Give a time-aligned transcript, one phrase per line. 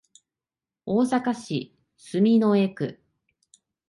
[0.87, 2.99] 大阪市住之江区